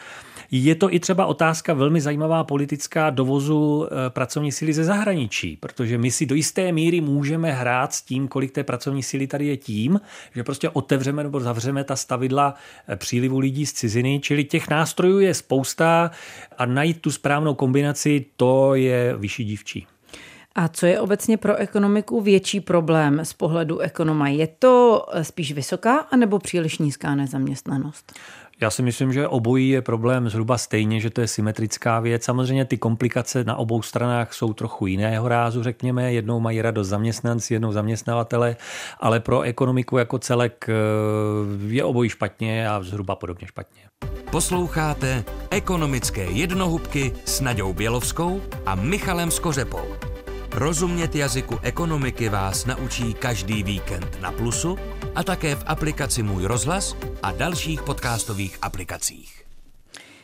Je 0.51 0.75
to 0.75 0.95
i 0.95 1.01
třeba 1.01 1.27
otázka 1.27 1.75
velmi 1.75 2.01
zajímavá 2.01 2.45
politická 2.45 3.11
dovozu 3.11 3.87
eh, 3.87 4.11
pracovní 4.11 4.53
síly 4.53 4.73
ze 4.73 4.85
zahraničí, 4.85 5.57
protože 5.57 5.99
my 5.99 6.11
si 6.11 6.27
do 6.27 6.35
jisté 6.35 6.73
míry 6.73 7.01
můžeme 7.01 7.53
hrát 7.53 7.93
s 7.93 8.03
tím, 8.03 8.29
kolik 8.29 8.53
té 8.53 8.65
pracovní 8.65 9.03
síly 9.03 9.27
tady 9.27 9.47
je 9.47 9.57
tím, 9.57 10.01
že 10.35 10.45
prostě 10.45 10.69
otevřeme 10.69 11.23
nebo 11.23 11.41
zavřeme 11.41 11.85
ta 11.85 11.97
stavidla 11.97 12.55
eh, 12.89 12.97
přílivu 12.97 13.39
lidí 13.39 13.67
z 13.67 13.73
ciziny, 13.73 14.21
čili 14.23 14.45
těch 14.45 14.69
nástrojů 14.69 15.19
je 15.19 15.35
spousta 15.35 16.11
a 16.59 16.67
najít 16.67 17.01
tu 17.01 17.11
správnou 17.11 17.55
kombinaci, 17.55 18.25
to 18.37 18.75
je 18.75 19.17
vyšší 19.17 19.45
dívčí. 19.45 19.87
A 20.57 20.69
co 20.69 20.87
je 20.87 21.01
obecně 21.01 21.37
pro 21.37 21.57
ekonomiku 21.57 22.21
větší 22.21 22.61
problém 22.61 23.21
z 23.23 23.33
pohledu 23.33 23.79
ekonoma? 23.79 24.29
Je 24.29 24.47
to 24.47 25.07
spíš 25.23 25.53
vysoká 25.53 25.97
anebo 25.97 26.39
příliš 26.39 26.79
nízká 26.79 27.15
nezaměstnanost? 27.15 28.13
Já 28.61 28.71
si 28.71 28.83
myslím, 28.83 29.13
že 29.13 29.29
obojí 29.29 29.69
je 29.69 29.83
problém 29.83 30.29
zhruba 30.29 30.59
stejně, 30.59 31.01
že 31.01 31.11
to 31.11 31.21
je 31.21 31.29
symetrická 31.29 32.01
věc. 32.01 32.25
Samozřejmě 32.25 32.65
ty 32.65 32.79
komplikace 32.79 33.45
na 33.45 33.57
obou 33.57 33.83
stranách 33.83 34.33
jsou 34.33 34.53
trochu 34.53 34.87
jiného 34.87 35.29
rázu, 35.29 35.63
řekněme. 35.63 36.13
Jednou 36.13 36.41
mají 36.41 36.63
radost 36.63 36.89
zaměstnanci, 36.89 37.55
jednou 37.55 37.73
zaměstnavatele, 37.73 38.57
ale 39.01 39.21
pro 39.21 39.43
ekonomiku 39.43 39.99
jako 39.99 40.19
celek 40.19 40.67
eh, 40.69 40.75
je 41.75 41.85
obojí 41.85 42.11
špatně 42.11 42.69
a 42.69 42.83
zhruba 42.83 43.17
podobně 43.17 43.47
špatně. 43.47 43.83
Posloucháte 44.31 45.25
ekonomické 45.51 46.25
jednohubky 46.25 47.13
s 47.25 47.41
Naďou 47.41 47.73
Bělovskou 47.73 48.41
a 48.67 48.75
Michalem 48.75 49.31
Skořepou. 49.31 50.16
Rozumět 50.57 51.15
jazyku 51.15 51.59
ekonomiky 51.63 52.29
vás 52.29 52.67
naučí 52.67 53.15
každý 53.15 53.63
víkend 53.63 54.21
na 54.21 54.33
Plusu 54.33 54.79
a 55.15 55.25
také 55.25 55.55
v 55.55 55.65
aplikaci 55.67 56.23
Můj 56.23 56.45
rozhlas 56.45 56.97
a 57.23 57.33
dalších 57.33 57.83
podcastových 57.83 58.59
aplikacích. 58.63 59.46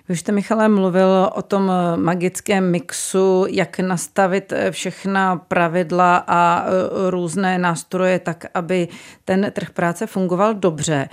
Vy 0.09 0.13
už 0.13 0.21
jste, 0.21 0.33
Michale, 0.33 0.69
mluvil 0.69 1.31
o 1.35 1.43
tom 1.43 1.73
magickém 1.97 2.71
mixu, 2.71 3.47
jak 3.49 3.79
nastavit 3.79 4.53
všechna 4.71 5.37
pravidla 5.37 6.25
a 6.27 6.65
různé 7.09 7.59
nástroje 7.59 8.19
tak, 8.19 8.45
aby 8.55 8.89
ten 9.25 9.53
trh 9.53 9.71
práce 9.71 10.07
fungoval 10.07 10.55
dobře. 10.55 11.09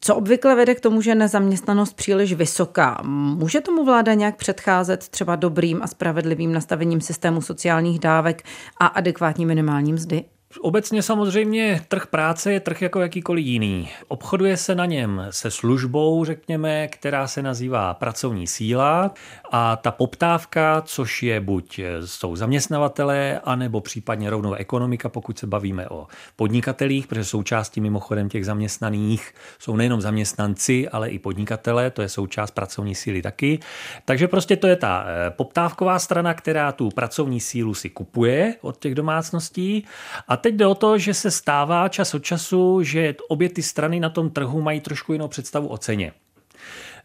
Co 0.00 0.16
obvykle 0.16 0.54
vede 0.54 0.74
k 0.74 0.80
tomu, 0.80 1.00
že 1.00 1.14
nezaměstnanost 1.14 1.96
příliš 1.96 2.32
vysoká? 2.32 3.02
Může 3.04 3.60
tomu 3.60 3.84
vláda 3.84 4.14
nějak 4.14 4.36
předcházet 4.36 5.08
třeba 5.08 5.36
dobrým 5.36 5.82
a 5.82 5.86
spravedlivým 5.86 6.52
nastavením 6.52 7.00
systému 7.00 7.42
sociálních 7.42 7.98
dávek 7.98 8.42
a 8.80 8.86
adekvátní 8.86 9.46
minimální 9.46 9.92
mzdy? 9.92 10.24
Obecně 10.60 11.02
samozřejmě 11.02 11.80
trh 11.88 12.06
práce 12.06 12.52
je 12.52 12.60
trh 12.60 12.82
jako 12.82 13.00
jakýkoliv 13.00 13.46
jiný. 13.46 13.88
Obchoduje 14.08 14.56
se 14.56 14.74
na 14.74 14.86
něm 14.86 15.26
se 15.30 15.50
službou, 15.50 16.24
řekněme, 16.24 16.88
která 16.88 17.26
se 17.26 17.42
nazývá 17.42 17.94
pracovní 17.94 18.46
síla 18.46 19.14
a 19.50 19.76
ta 19.76 19.90
poptávka, 19.90 20.82
což 20.86 21.22
je 21.22 21.40
buď 21.40 21.80
jsou 22.04 22.36
zaměstnavatelé, 22.36 23.40
anebo 23.44 23.80
případně 23.80 24.30
rovnou 24.30 24.54
ekonomika, 24.54 25.08
pokud 25.08 25.38
se 25.38 25.46
bavíme 25.46 25.88
o 25.88 26.06
podnikatelích, 26.36 27.06
protože 27.06 27.24
součástí 27.24 27.80
mimochodem 27.80 28.28
těch 28.28 28.46
zaměstnaných 28.46 29.34
jsou 29.58 29.76
nejenom 29.76 30.00
zaměstnanci, 30.00 30.88
ale 30.88 31.08
i 31.08 31.18
podnikatelé, 31.18 31.90
to 31.90 32.02
je 32.02 32.08
součást 32.08 32.50
pracovní 32.50 32.94
síly 32.94 33.22
taky. 33.22 33.58
Takže 34.04 34.28
prostě 34.28 34.56
to 34.56 34.66
je 34.66 34.76
ta 34.76 35.04
eh, 35.06 35.30
poptávková 35.30 35.98
strana, 35.98 36.34
která 36.34 36.72
tu 36.72 36.88
pracovní 36.88 37.40
sílu 37.40 37.74
si 37.74 37.90
kupuje 37.90 38.54
od 38.60 38.78
těch 38.78 38.94
domácností 38.94 39.84
a 40.28 40.37
teď 40.38 40.54
jde 40.54 40.66
o 40.66 40.74
to, 40.74 40.98
že 40.98 41.14
se 41.14 41.30
stává 41.30 41.88
čas 41.88 42.14
od 42.14 42.24
času, 42.24 42.82
že 42.82 43.14
obě 43.28 43.48
ty 43.48 43.62
strany 43.62 44.00
na 44.00 44.10
tom 44.10 44.30
trhu 44.30 44.60
mají 44.60 44.80
trošku 44.80 45.12
jinou 45.12 45.28
představu 45.28 45.68
o 45.68 45.78
ceně. 45.78 46.12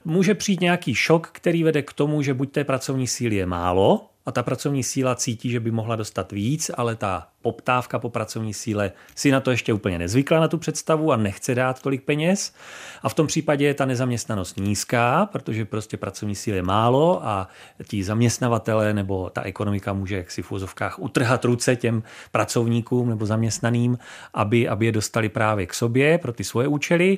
Může 0.05 0.35
přijít 0.35 0.61
nějaký 0.61 0.95
šok, 0.95 1.29
který 1.31 1.63
vede 1.63 1.81
k 1.81 1.93
tomu, 1.93 2.21
že 2.21 2.33
buď 2.33 2.51
té 2.51 2.63
pracovní 2.63 3.07
síly 3.07 3.35
je 3.35 3.45
málo 3.45 4.09
a 4.25 4.31
ta 4.31 4.43
pracovní 4.43 4.83
síla 4.83 5.15
cítí, 5.15 5.49
že 5.49 5.59
by 5.59 5.71
mohla 5.71 5.95
dostat 5.95 6.31
víc, 6.31 6.71
ale 6.77 6.95
ta 6.95 7.27
poptávka 7.43 7.99
po 7.99 8.09
pracovní 8.09 8.53
síle 8.53 8.91
si 9.15 9.31
na 9.31 9.39
to 9.39 9.51
ještě 9.51 9.73
úplně 9.73 9.99
nezvykla 9.99 10.39
na 10.39 10.47
tu 10.47 10.57
představu 10.57 11.11
a 11.11 11.17
nechce 11.17 11.55
dát 11.55 11.81
tolik 11.81 12.03
peněz. 12.03 12.53
A 13.01 13.09
v 13.09 13.13
tom 13.13 13.27
případě 13.27 13.65
je 13.65 13.73
ta 13.73 13.85
nezaměstnanost 13.85 14.57
nízká, 14.57 15.25
protože 15.25 15.65
prostě 15.65 15.97
pracovní 15.97 16.35
síly 16.35 16.57
je 16.57 16.63
málo 16.63 17.27
a 17.27 17.47
ti 17.87 18.03
zaměstnavatele 18.03 18.93
nebo 18.93 19.29
ta 19.29 19.41
ekonomika 19.41 19.93
může 19.93 20.15
jaksi 20.17 20.41
v 20.41 20.51
úzovkách 20.51 20.99
utrhat 20.99 21.45
ruce 21.45 21.75
těm 21.75 22.03
pracovníkům 22.31 23.09
nebo 23.09 23.25
zaměstnaným, 23.25 23.97
aby, 24.33 24.67
aby 24.67 24.85
je 24.85 24.91
dostali 24.91 25.29
právě 25.29 25.65
k 25.65 25.73
sobě 25.73 26.17
pro 26.17 26.33
ty 26.33 26.43
svoje 26.43 26.67
účely. 26.67 27.17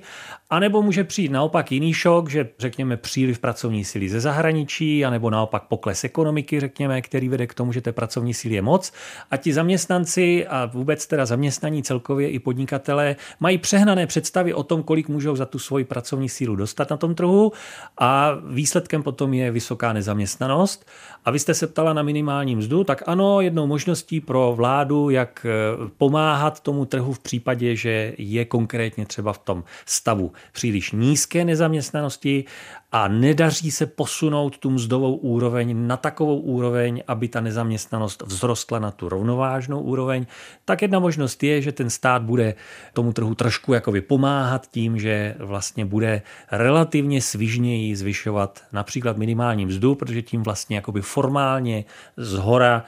A 0.49 0.59
nebo 0.59 0.81
může 0.81 1.03
přijít 1.03 1.31
naopak 1.31 1.71
jiný 1.71 1.93
šok, 1.93 2.29
že 2.29 2.49
řekněme 2.59 2.97
příliv 2.97 3.39
pracovní 3.39 3.85
síly 3.85 4.09
ze 4.09 4.19
zahraničí, 4.19 5.05
anebo 5.05 5.29
naopak 5.29 5.63
pokles 5.63 6.03
ekonomiky, 6.03 6.59
řekněme, 6.59 7.01
který 7.01 7.29
vede 7.29 7.47
k 7.47 7.53
tomu, 7.53 7.73
že 7.73 7.81
té 7.81 7.91
pracovní 7.91 8.33
síly 8.33 8.55
je 8.55 8.61
moc 8.61 8.93
a 9.31 9.37
ti 9.37 9.53
zaměstnanci 9.53 10.14
zaměstnanci 10.15 10.47
a 10.47 10.65
vůbec 10.65 11.07
teda 11.07 11.25
zaměstnaní 11.25 11.83
celkově 11.83 12.29
i 12.29 12.39
podnikatelé 12.39 13.15
mají 13.39 13.57
přehnané 13.57 14.07
představy 14.07 14.53
o 14.53 14.63
tom, 14.63 14.83
kolik 14.83 15.09
můžou 15.09 15.35
za 15.35 15.45
tu 15.45 15.59
svoji 15.59 15.85
pracovní 15.85 16.29
sílu 16.29 16.55
dostat 16.55 16.89
na 16.89 16.97
tom 16.97 17.15
trhu 17.15 17.51
a 17.97 18.31
výsledkem 18.49 19.03
potom 19.03 19.33
je 19.33 19.51
vysoká 19.51 19.93
nezaměstnanost. 19.93 20.85
A 21.25 21.31
vy 21.31 21.39
jste 21.39 21.53
se 21.53 21.67
ptala 21.67 21.93
na 21.93 22.03
minimální 22.03 22.55
mzdu, 22.55 22.83
tak 22.83 23.03
ano, 23.07 23.41
jednou 23.41 23.67
možností 23.67 24.21
pro 24.21 24.53
vládu, 24.55 25.09
jak 25.09 25.45
eh, 25.45 25.89
pomáhat 25.97 26.59
tomu 26.59 26.85
trhu 26.85 27.13
v 27.13 27.19
případě, 27.19 27.75
že 27.75 28.13
je 28.17 28.45
konkrétně 28.45 29.05
třeba 29.05 29.33
v 29.33 29.37
tom 29.37 29.63
stavu 29.85 30.31
příliš 30.51 30.91
nízké 30.91 31.45
nezaměstnanosti 31.45 32.45
a 32.91 33.07
nedaří 33.07 33.71
se 33.71 33.85
posunout 33.85 34.57
tu 34.57 34.69
mzdovou 34.69 35.15
úroveň 35.15 35.87
na 35.87 35.97
takovou 35.97 36.39
úroveň, 36.39 37.03
aby 37.07 37.27
ta 37.27 37.41
nezaměstnanost 37.41 38.23
vzrostla 38.27 38.79
na 38.79 38.91
tu 38.91 39.09
rovnovážnou 39.09 39.81
úroveň, 39.81 40.04
tak 40.65 40.81
jedna 40.81 40.99
možnost 40.99 41.43
je, 41.43 41.61
že 41.61 41.71
ten 41.71 41.89
stát 41.89 42.21
bude 42.21 42.55
tomu 42.93 43.13
trhu 43.13 43.35
trošku 43.35 43.73
jako 43.73 43.93
pomáhat 44.07 44.67
tím, 44.67 44.99
že 44.99 45.35
vlastně 45.39 45.85
bude 45.85 46.21
relativně 46.51 47.21
svižněji 47.21 47.95
zvyšovat 47.95 48.63
například 48.71 49.17
minimální 49.17 49.65
mzdu, 49.65 49.95
protože 49.95 50.21
tím 50.21 50.43
vlastně 50.43 50.75
jakoby 50.75 51.01
formálně 51.01 51.85
z 52.17 52.33
hora 52.33 52.83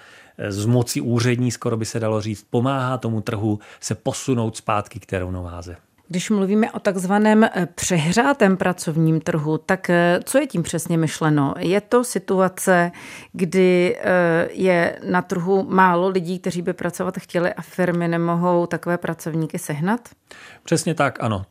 z 0.50 0.66
moci 0.66 1.02
úřední, 1.02 1.52
skoro 1.52 1.78
by 1.78 1.86
se 1.86 2.00
dalo 2.00 2.22
říct, 2.22 2.46
pomáhá 2.50 2.98
tomu 2.98 3.22
trhu 3.22 3.60
se 3.80 3.96
posunout 3.96 4.58
zpátky 4.58 5.00
k 5.00 5.06
té 5.06 5.20
rovnováze. 5.20 5.87
Když 6.10 6.30
mluvíme 6.30 6.72
o 6.72 6.80
takzvaném 6.80 7.44
eh, 7.44 7.68
přehrátém 7.76 8.58
pracovním 8.58 9.22
trhu, 9.22 9.58
tak 9.58 9.90
eh, 9.90 10.20
co 10.24 10.38
je 10.38 10.48
tím 10.48 10.64
přesně 10.64 10.98
myšleno? 10.98 11.54
Je 11.60 11.82
to 11.82 12.04
situace, 12.04 12.92
kdy 13.34 13.98
eh, 14.00 14.48
je 14.52 15.00
na 15.04 15.22
trhu 15.22 15.66
málo 15.70 16.08
lidí, 16.08 16.40
kteří 16.40 16.62
by 16.62 16.74
pracovat 16.74 17.18
chtěli 17.18 17.54
a 17.54 17.62
firmy 17.62 18.08
nemohou 18.08 18.66
takové 18.66 18.98
pracovníky 18.98 19.60
sehnat? 19.60 20.10
Přesně 20.64 20.94
tak, 20.96 21.24
ano. 21.24 21.46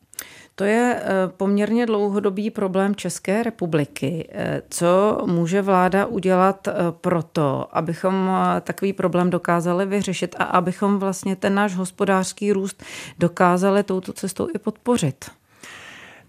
To 0.55 0.63
je 0.63 1.01
eh, 1.01 1.07
poměrně 1.37 1.85
dlouhodobý 1.85 2.49
problém 2.51 2.95
České 2.95 3.43
republiky. 3.43 4.27
Eh, 4.31 4.61
co 4.69 5.21
může 5.25 5.61
vláda 5.61 6.05
udělat 6.05 6.67
eh, 6.67 6.73
pro 6.91 7.23
to, 7.23 7.77
abychom 7.77 8.29
takový 8.61 8.93
problém 8.93 9.29
dokázali 9.29 9.85
vyřešit 9.85 10.35
a 10.39 10.43
abychom 10.43 10.99
vlastně 10.99 11.35
ten 11.35 11.55
náš 11.55 11.75
hospodářský 11.75 12.51
růst 12.51 12.83
dokázali 13.19 13.83
touto 13.83 14.13
cestou 14.13 14.47
i 14.55 14.59
podpořit? 14.59 15.25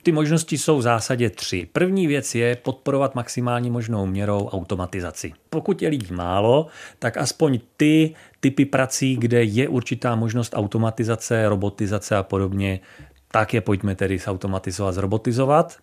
Ty 0.02 0.12
možnosti 0.12 0.58
jsou 0.58 0.78
v 0.78 0.82
zásadě 0.82 1.30
tři. 1.30 1.68
První 1.72 2.06
věc 2.06 2.34
je 2.34 2.56
podporovat 2.56 3.14
maximální 3.14 3.70
možnou 3.70 4.06
měrou 4.06 4.48
automatizaci. 4.48 5.32
Pokud 5.50 5.82
je 5.82 5.88
lidí 5.88 6.14
málo, 6.14 6.66
tak 6.98 7.16
aspoň 7.16 7.60
ty 7.76 8.14
typy 8.40 8.64
prací, 8.64 9.16
kde 9.16 9.44
je 9.44 9.68
určitá 9.68 10.14
možnost 10.14 10.54
automatizace, 10.56 11.48
robotizace 11.48 12.16
a 12.16 12.22
podobně, 12.22 12.80
tak 13.30 13.54
je 13.54 13.60
pojďme 13.60 13.94
tedy 13.94 14.18
zautomatizovat, 14.18 14.94
zrobotizovat. 14.94 15.76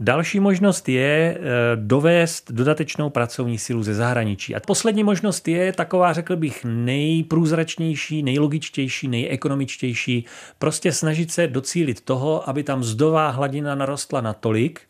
Další 0.00 0.40
možnost 0.40 0.88
je 0.88 1.38
eh, 1.38 1.40
dovést 1.74 2.52
dodatečnou 2.52 3.10
pracovní 3.10 3.58
sílu 3.58 3.82
ze 3.82 3.94
zahraničí. 3.94 4.54
A 4.54 4.60
poslední 4.60 5.04
možnost 5.04 5.48
je 5.48 5.72
taková, 5.72 6.12
řekl 6.12 6.36
bych, 6.36 6.64
nejprůzračnější, 6.64 8.22
nejlogičtější, 8.22 9.08
nejekonomičtější. 9.08 10.24
Prostě 10.58 10.92
snažit 10.92 11.32
se 11.32 11.46
docílit 11.46 12.00
toho, 12.00 12.48
aby 12.48 12.62
tam 12.62 12.78
mzdová 12.78 13.30
hladina 13.30 13.74
narostla 13.74 14.20
natolik, 14.20 14.80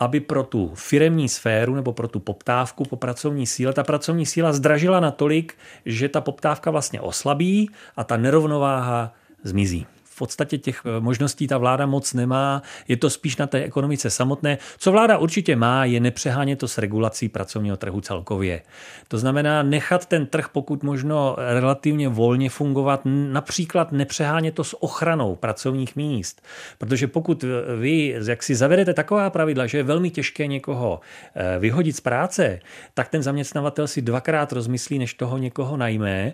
aby 0.00 0.20
pro 0.20 0.42
tu 0.42 0.72
firemní 0.74 1.28
sféru 1.28 1.74
nebo 1.74 1.92
pro 1.92 2.08
tu 2.08 2.20
poptávku 2.20 2.84
po 2.84 2.96
pracovní 2.96 3.46
síle 3.46 3.72
ta 3.72 3.84
pracovní 3.84 4.26
síla 4.26 4.52
zdražila 4.52 5.00
natolik, 5.00 5.54
že 5.86 6.08
ta 6.08 6.20
poptávka 6.20 6.70
vlastně 6.70 7.00
oslabí 7.00 7.70
a 7.96 8.04
ta 8.04 8.16
nerovnováha 8.16 9.12
zmizí 9.44 9.86
podstatě 10.20 10.58
těch 10.58 10.82
eh, 10.84 11.00
možností 11.00 11.46
ta 11.46 11.58
vláda 11.58 11.86
moc 11.86 12.14
nemá, 12.14 12.62
je 12.88 12.96
to 12.96 13.10
spíš 13.10 13.36
na 13.36 13.46
té 13.46 13.64
ekonomice 13.64 14.10
samotné. 14.10 14.58
Co 14.78 14.92
vláda 14.92 15.18
určitě 15.18 15.56
má, 15.56 15.84
je 15.84 16.00
nepřehánět 16.00 16.58
to 16.58 16.68
s 16.68 16.78
regulací 16.78 17.28
pracovního 17.28 17.76
trhu 17.76 18.00
celkově. 18.00 18.62
To 19.08 19.18
znamená 19.18 19.62
nechat 19.62 20.06
ten 20.06 20.26
trh 20.26 20.48
pokud 20.52 20.82
možno 20.82 21.36
relativně 21.38 22.08
volně 22.08 22.50
fungovat, 22.50 23.00
například 23.32 23.92
nepřehánět 23.92 24.54
to 24.54 24.64
s 24.64 24.82
ochranou 24.82 25.36
pracovních 25.36 25.96
míst. 25.96 26.42
Protože 26.78 27.06
pokud 27.06 27.44
vy 27.80 28.16
jak 28.26 28.42
si 28.42 28.54
zavedete 28.54 28.94
taková 28.94 29.30
pravidla, 29.30 29.66
že 29.66 29.78
je 29.78 29.82
velmi 29.82 30.10
těžké 30.10 30.46
někoho 30.46 31.00
eh, 31.34 31.58
vyhodit 31.58 31.96
z 31.96 32.00
práce, 32.00 32.60
tak 32.94 33.08
ten 33.08 33.22
zaměstnavatel 33.22 33.86
si 33.86 34.02
dvakrát 34.02 34.52
rozmyslí, 34.52 34.98
než 34.98 35.14
toho 35.14 35.38
někoho 35.38 35.76
najme. 35.76 36.32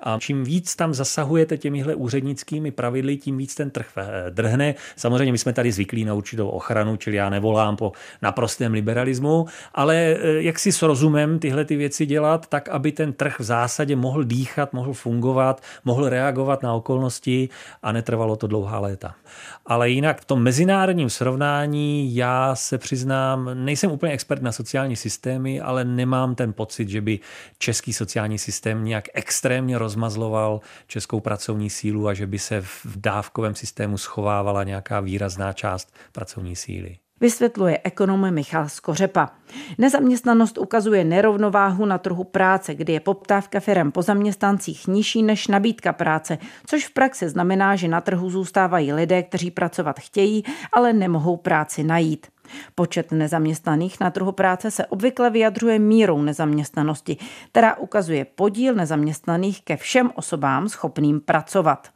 A 0.00 0.18
čím 0.20 0.44
víc 0.44 0.76
tam 0.76 0.94
zasahujete 0.94 1.58
těmihle 1.58 1.94
úřednickými 1.94 2.70
pravidly, 2.70 3.16
tím 3.16 3.38
víc 3.38 3.54
ten 3.54 3.70
trh 3.70 3.86
eh, 3.96 4.30
drhne. 4.30 4.74
Samozřejmě 4.96 5.32
my 5.32 5.38
jsme 5.38 5.52
tady 5.52 5.72
zvyklí 5.72 6.04
na 6.04 6.14
určitou 6.14 6.48
ochranu, 6.48 6.96
čili 6.96 7.16
já 7.16 7.30
nevolám 7.30 7.76
po 7.76 7.92
naprostém 8.22 8.72
liberalismu, 8.72 9.46
ale 9.74 9.96
eh, 9.96 10.42
jak 10.42 10.58
si 10.58 10.72
s 10.72 10.82
rozumem 10.82 11.38
tyhle 11.38 11.64
ty 11.64 11.76
věci 11.76 12.06
dělat, 12.06 12.46
tak 12.46 12.68
aby 12.68 12.92
ten 12.92 13.12
trh 13.12 13.38
v 13.38 13.42
zásadě 13.42 13.96
mohl 13.96 14.24
dýchat, 14.24 14.72
mohl 14.72 14.92
fungovat, 14.92 15.62
mohl 15.84 16.08
reagovat 16.08 16.62
na 16.62 16.74
okolnosti 16.74 17.48
a 17.82 17.92
netrvalo 17.92 18.36
to 18.36 18.46
dlouhá 18.46 18.78
léta. 18.78 19.14
Ale 19.66 19.90
jinak 19.90 20.20
v 20.20 20.24
tom 20.24 20.42
mezinárodním 20.42 21.10
srovnání 21.10 22.16
já 22.16 22.54
se 22.54 22.78
přiznám, 22.78 23.50
nejsem 23.54 23.90
úplně 23.90 24.12
expert 24.12 24.42
na 24.42 24.52
sociální 24.52 24.96
systémy, 24.96 25.60
ale 25.60 25.84
nemám 25.84 26.34
ten 26.34 26.52
pocit, 26.52 26.88
že 26.88 27.00
by 27.00 27.18
český 27.58 27.92
sociální 27.92 28.38
systém 28.38 28.84
nějak 28.84 29.04
extrémně 29.14 29.78
rozmazloval 29.86 30.60
českou 30.86 31.20
pracovní 31.20 31.70
sílu 31.70 32.08
a 32.08 32.14
že 32.14 32.26
by 32.26 32.38
se 32.38 32.60
v 32.60 32.86
dávkovém 32.96 33.54
systému 33.54 33.98
schovávala 33.98 34.64
nějaká 34.64 35.00
výrazná 35.00 35.52
část 35.52 35.94
pracovní 36.12 36.56
síly. 36.56 36.98
Vysvětluje 37.20 37.80
ekonom 37.84 38.30
Michal 38.30 38.68
Skořepa. 38.68 39.30
Nezaměstnanost 39.78 40.58
ukazuje 40.58 41.04
nerovnováhu 41.04 41.86
na 41.86 41.98
trhu 41.98 42.24
práce, 42.24 42.74
kdy 42.74 42.92
je 42.92 43.00
poptávka 43.00 43.60
firm 43.60 43.92
po 43.92 44.02
zaměstnancích 44.02 44.86
nižší 44.86 45.22
než 45.22 45.48
nabídka 45.48 45.92
práce, 45.92 46.38
což 46.66 46.86
v 46.86 46.90
praxi 46.90 47.28
znamená, 47.28 47.76
že 47.76 47.88
na 47.88 48.00
trhu 48.00 48.30
zůstávají 48.30 48.92
lidé, 48.92 49.22
kteří 49.22 49.50
pracovat 49.50 50.00
chtějí, 50.00 50.44
ale 50.72 50.92
nemohou 50.92 51.36
práci 51.36 51.84
najít. 51.84 52.26
Počet 52.74 53.12
nezaměstnaných 53.12 54.00
na 54.00 54.10
trhu 54.10 54.32
práce 54.32 54.70
se 54.70 54.86
obvykle 54.86 55.30
vyjadřuje 55.30 55.78
mírou 55.78 56.22
nezaměstnanosti, 56.22 57.16
která 57.50 57.76
ukazuje 57.76 58.24
podíl 58.24 58.74
nezaměstnaných 58.74 59.62
ke 59.64 59.76
všem 59.76 60.10
osobám 60.14 60.68
schopným 60.68 61.20
pracovat. 61.20 61.95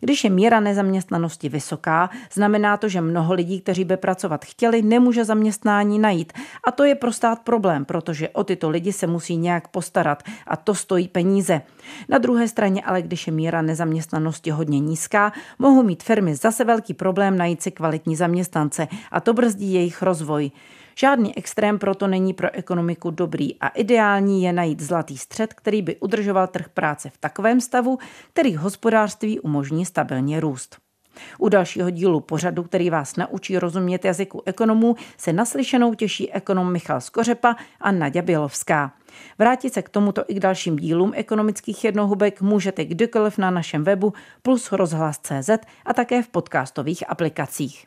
Když 0.00 0.24
je 0.24 0.30
míra 0.30 0.60
nezaměstnanosti 0.60 1.48
vysoká, 1.48 2.10
znamená 2.32 2.76
to, 2.76 2.88
že 2.88 3.00
mnoho 3.00 3.34
lidí, 3.34 3.60
kteří 3.60 3.84
by 3.84 3.96
pracovat 3.96 4.44
chtěli, 4.44 4.82
nemůže 4.82 5.24
zaměstnání 5.24 5.98
najít. 5.98 6.32
A 6.66 6.70
to 6.70 6.84
je 6.84 6.94
pro 6.94 7.12
stát 7.12 7.38
problém, 7.38 7.84
protože 7.84 8.28
o 8.28 8.44
tyto 8.44 8.70
lidi 8.70 8.92
se 8.92 9.06
musí 9.06 9.36
nějak 9.36 9.68
postarat 9.68 10.22
a 10.46 10.56
to 10.56 10.74
stojí 10.74 11.08
peníze. 11.08 11.62
Na 12.08 12.18
druhé 12.18 12.48
straně 12.48 12.82
ale, 12.84 13.02
když 13.02 13.26
je 13.26 13.32
míra 13.32 13.62
nezaměstnanosti 13.62 14.50
hodně 14.50 14.80
nízká, 14.80 15.32
mohou 15.58 15.82
mít 15.82 16.02
firmy 16.02 16.34
zase 16.34 16.64
velký 16.64 16.94
problém 16.94 17.38
najít 17.38 17.62
si 17.62 17.70
kvalitní 17.70 18.16
zaměstnance 18.16 18.88
a 19.10 19.20
to 19.20 19.32
brzdí 19.32 19.74
jejich 19.74 20.02
rozvoj. 20.02 20.50
Žádný 20.94 21.38
extrém 21.38 21.78
proto 21.78 22.06
není 22.06 22.32
pro 22.32 22.54
ekonomiku 22.54 23.10
dobrý 23.10 23.60
a 23.60 23.68
ideální 23.68 24.42
je 24.42 24.52
najít 24.52 24.80
zlatý 24.80 25.18
střed, 25.18 25.54
který 25.54 25.82
by 25.82 25.96
udržoval 25.96 26.46
trh 26.46 26.68
práce 26.68 27.10
v 27.10 27.18
takovém 27.18 27.60
stavu, 27.60 27.98
který 28.32 28.56
hospodářství 28.56 29.40
umožní 29.40 29.86
stabilně 29.86 30.40
růst. 30.40 30.76
U 31.38 31.48
dalšího 31.48 31.90
dílu 31.90 32.20
pořadu, 32.20 32.62
který 32.62 32.90
vás 32.90 33.16
naučí 33.16 33.58
rozumět 33.58 34.04
jazyku 34.04 34.42
ekonomů, 34.46 34.96
se 35.16 35.32
naslyšenou 35.32 35.94
těší 35.94 36.32
ekonom 36.32 36.72
Michal 36.72 37.00
Skořepa 37.00 37.56
a 37.80 37.92
Nadia 37.92 38.22
Bělovská. 38.22 38.92
Vrátit 39.38 39.74
se 39.74 39.82
k 39.82 39.88
tomuto 39.88 40.24
i 40.28 40.34
k 40.34 40.40
dalším 40.40 40.76
dílům 40.76 41.12
ekonomických 41.14 41.84
jednohubek 41.84 42.40
můžete 42.40 42.84
kdykoliv 42.84 43.38
na 43.38 43.50
našem 43.50 43.84
webu 43.84 44.12
plus 44.42 44.72
rozhlas.cz 44.72 45.50
a 45.84 45.94
také 45.94 46.22
v 46.22 46.28
podcastových 46.28 47.10
aplikacích. 47.10 47.86